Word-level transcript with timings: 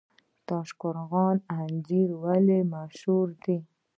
تاشقرغان 0.47 1.37
انځر 1.59 2.09
ولې 2.23 2.59
مشهور 2.73 3.27
دي؟ 3.43 3.57